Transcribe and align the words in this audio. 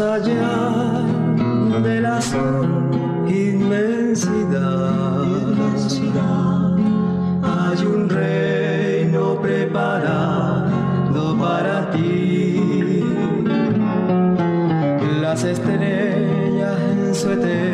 allá 0.00 1.02
de 1.82 2.00
la 2.00 2.20
inmensidad, 3.26 5.24
inmensidad 5.24 6.76
hay 7.42 7.84
un 7.84 8.08
reino 8.08 9.40
preparado 9.40 11.36
para 11.38 11.90
ti. 11.90 13.04
Las 15.20 15.44
estrellas 15.44 16.80
en 16.92 17.14
su 17.14 17.30
eterno 17.32 17.67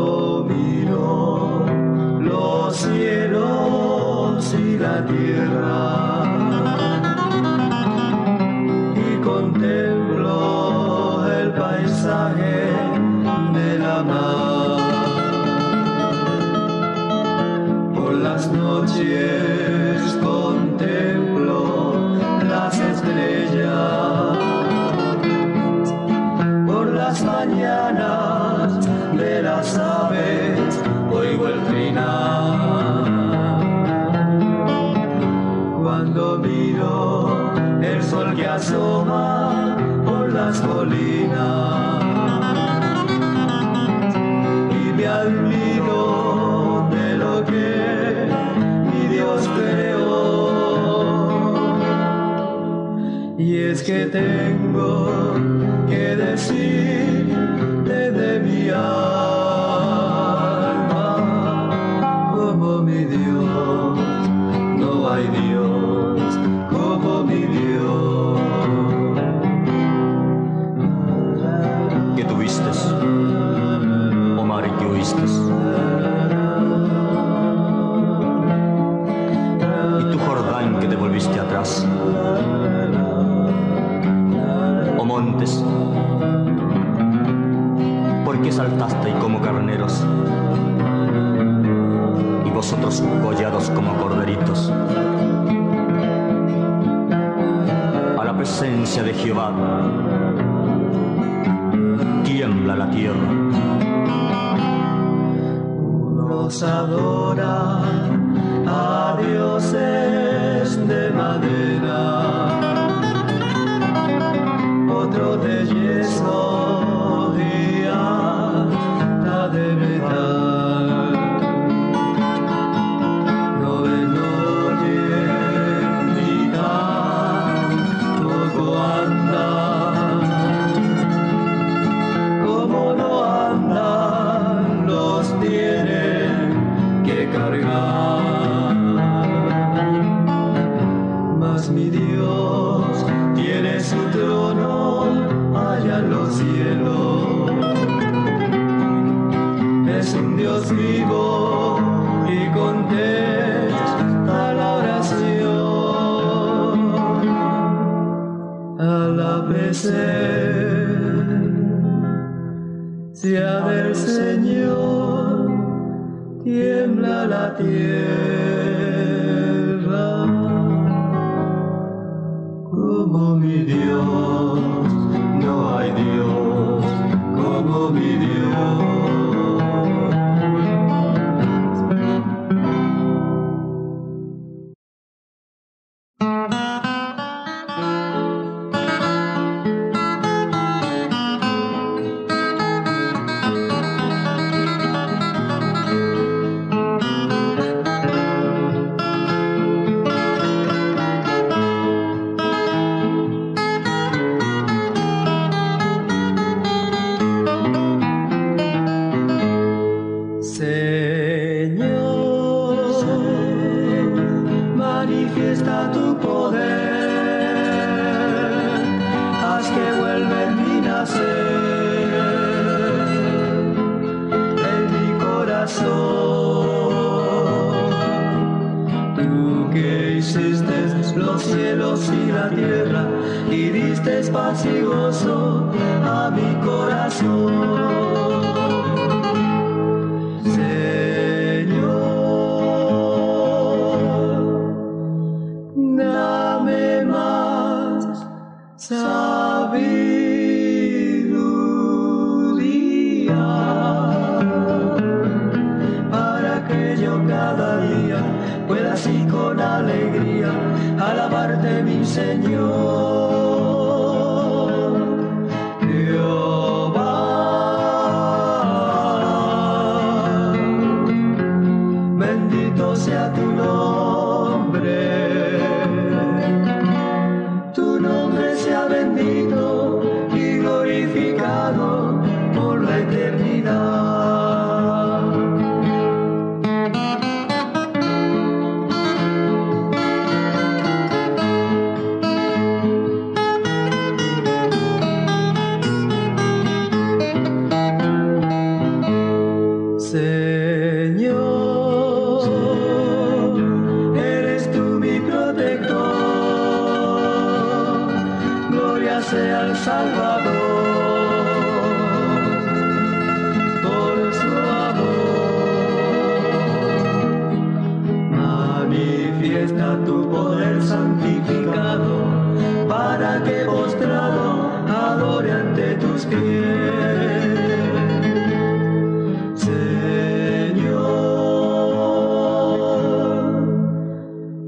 cuando 0.00 1.66
los 2.20 2.76
cielos 2.76 4.54
y 4.54 4.78
la 4.78 5.04
tierra. 5.04 6.24
Y 8.96 9.16
contempló 9.22 11.26
el 11.30 11.52
paisaje 11.52 12.70
de 13.54 13.78
la 13.78 14.02
mar. 14.02 14.80
Por 17.94 18.14
las 18.14 18.50
noches 18.50 19.59
te 54.10 54.49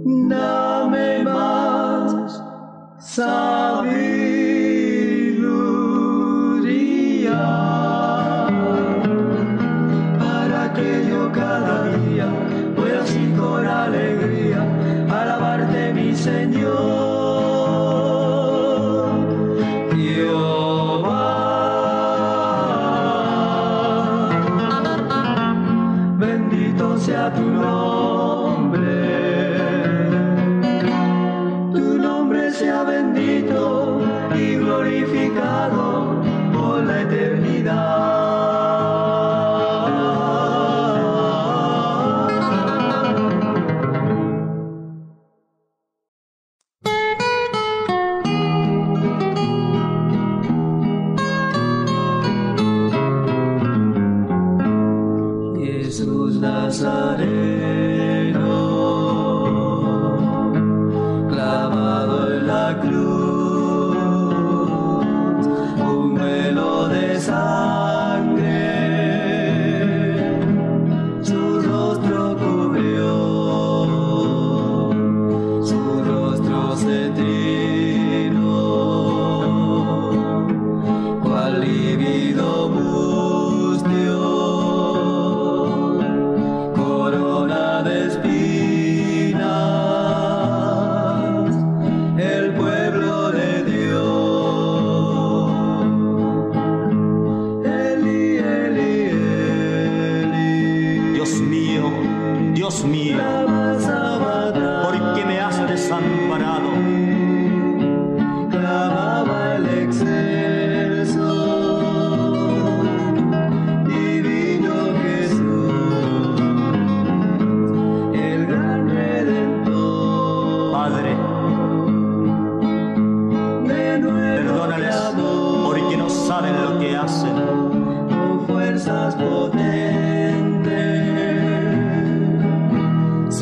dame 0.04 1.24
más 1.24 2.42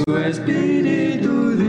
su 0.07 0.17
espíritu 0.17 1.60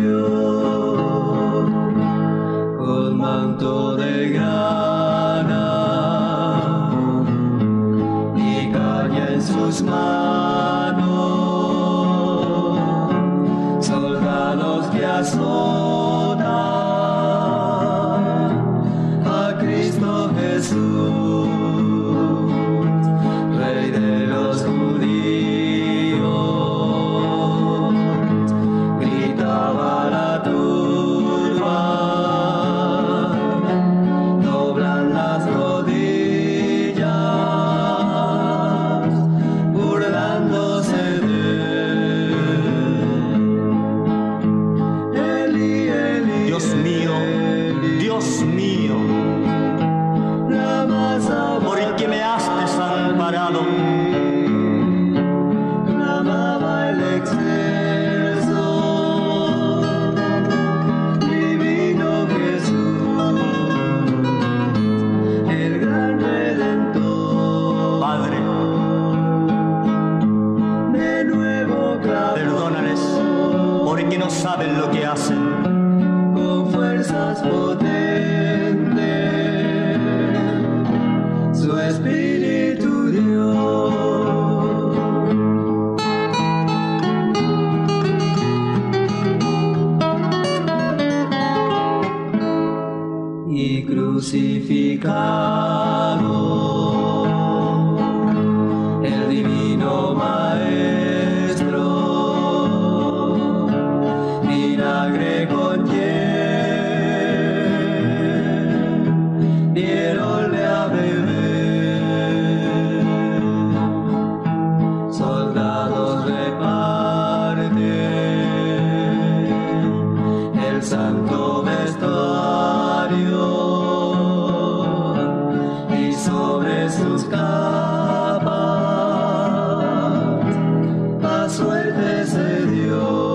suerte 132.25 132.65
se 132.65 133.30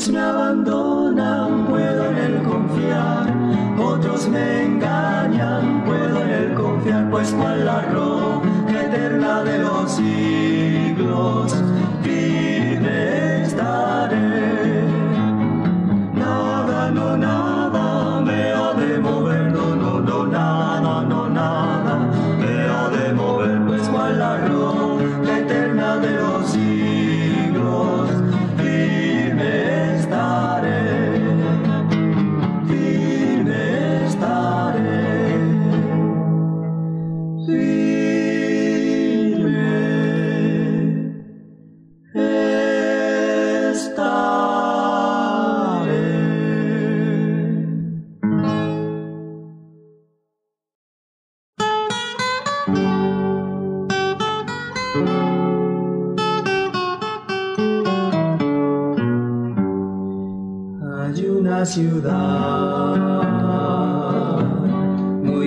otros 0.00 0.14
me 0.14 0.20
abandonan, 0.20 1.66
puedo 1.66 2.06
en 2.06 2.16
él 2.16 2.42
confiar, 2.42 3.36
otros 3.78 4.28
me 4.28 4.59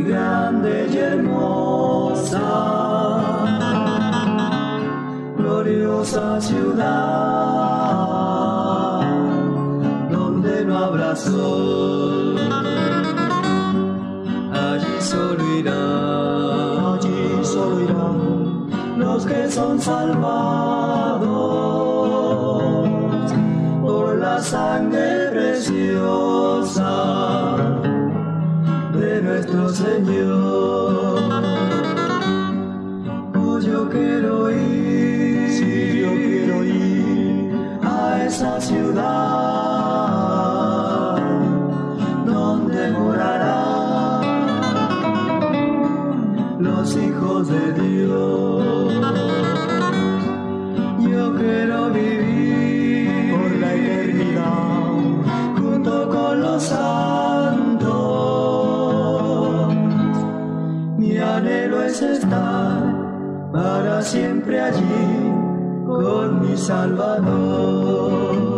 grande 0.03 0.89
y 0.91 0.97
hermosa, 0.97 2.39
gloriosa 5.37 6.41
ciudad, 6.41 6.83
donde 10.11 10.65
no 10.65 10.77
habrá 10.77 11.15
sol, 11.15 12.37
allí 14.51 14.95
solo 14.99 15.57
irán, 15.57 16.95
allí 16.95 17.43
solo 17.43 17.81
irán 17.81 18.33
los 18.97 19.25
que 19.25 19.49
son 19.49 19.79
salvados 19.81 21.31
por 23.81 24.17
la 24.17 24.39
sangre 24.39 24.92
Señor. 29.83 30.42
allí 64.63 65.33
con 65.85 66.41
mi 66.41 66.57
Salvador. 66.57 68.52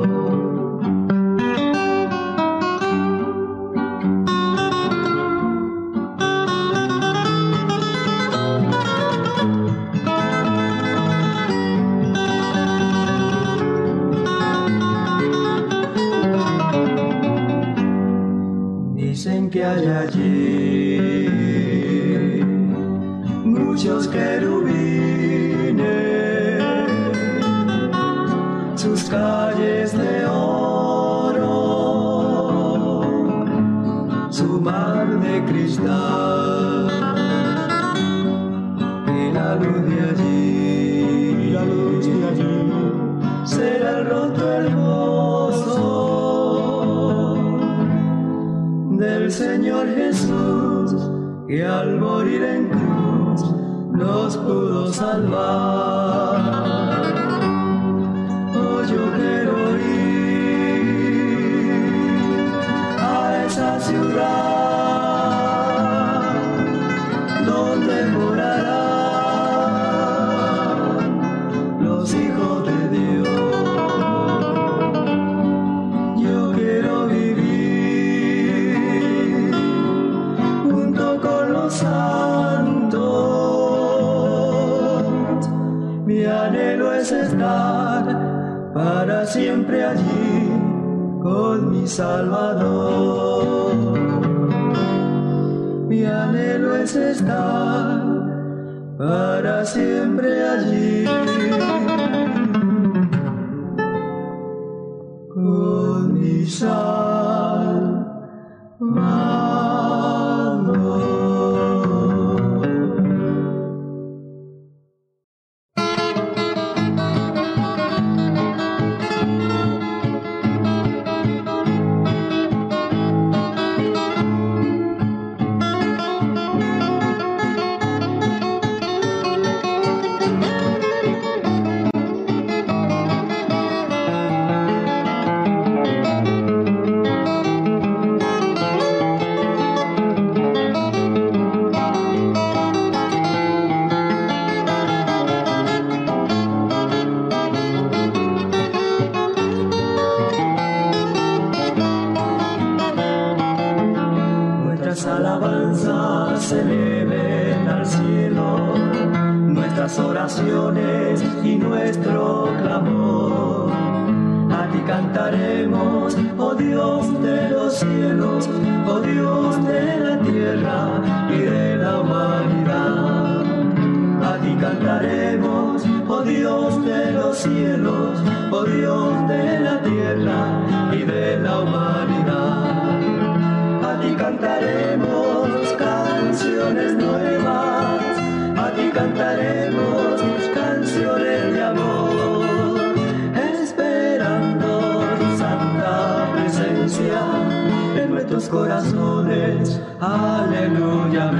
corazones, 198.93 199.81
aleluya. 199.99 201.31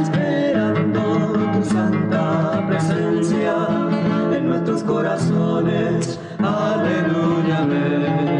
Esperando 0.00 1.32
tu 1.52 1.64
santa 1.64 2.64
presencia 2.66 3.54
en 4.32 4.48
nuestros 4.48 4.82
corazones, 4.82 6.18
aleluya. 6.38 8.31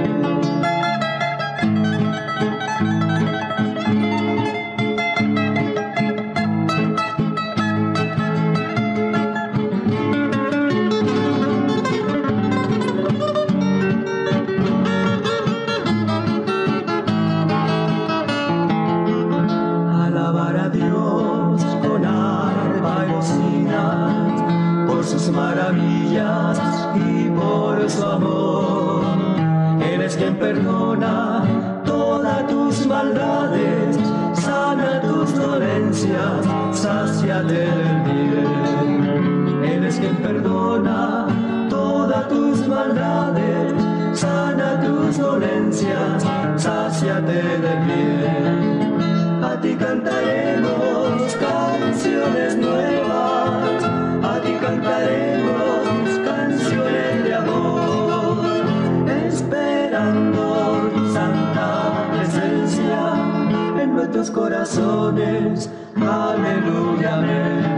Corazones. 64.31 65.71
Aleluya, 65.97 67.15
amén. 67.15 67.72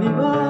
viva 0.00 0.49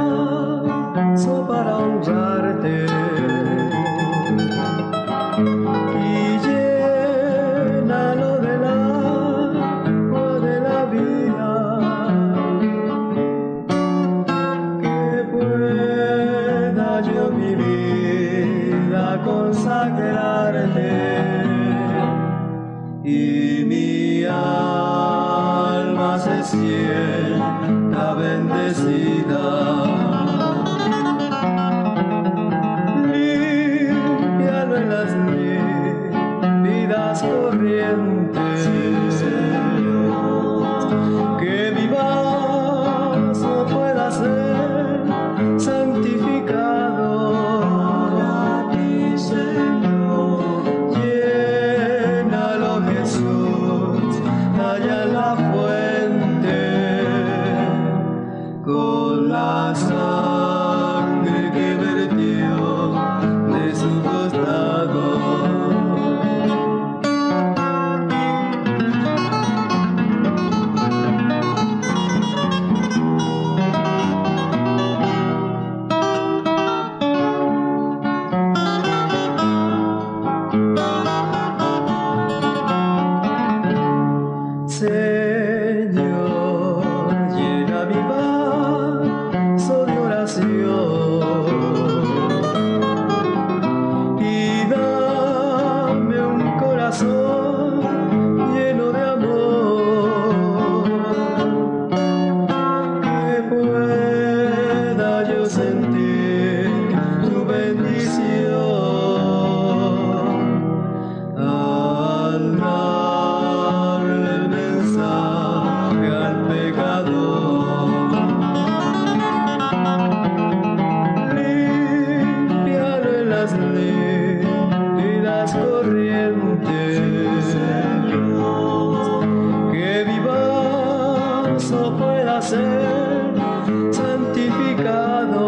santificado. 133.93 135.41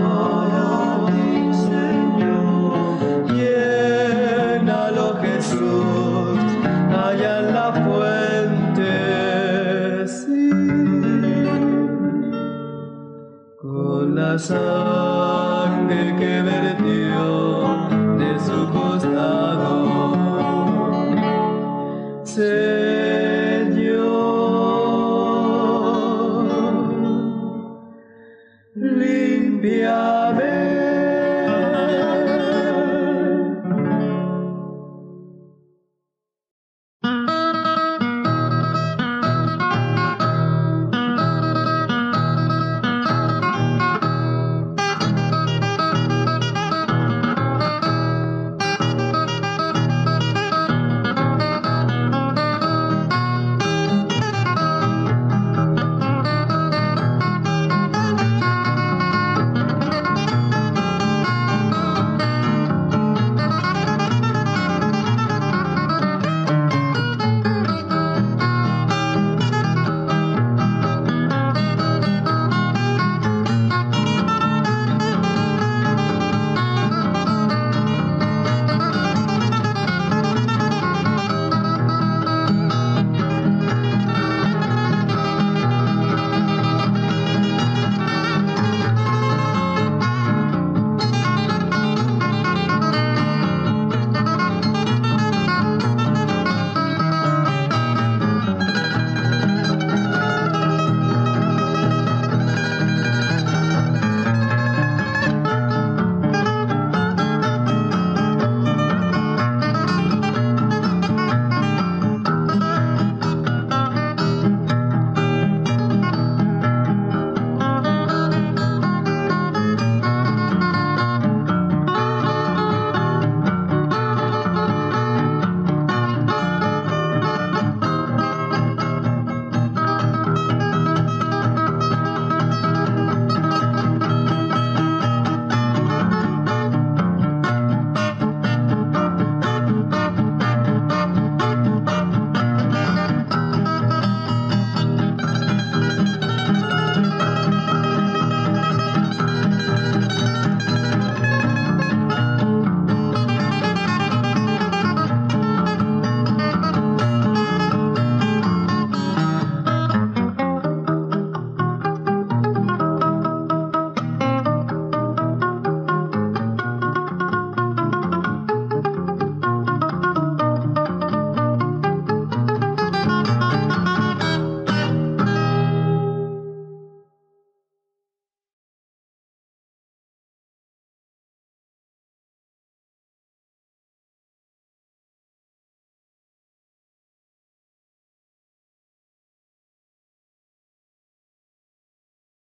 Para 0.00 1.06
ti, 1.06 1.52
Señor, 1.52 2.76
Jesús, 5.22 6.38
allá 6.90 7.32
en 7.40 7.46
la 7.54 7.72
fuente, 7.84 8.92
con 13.60 14.14
la 14.14 14.38
sal. 14.38 14.95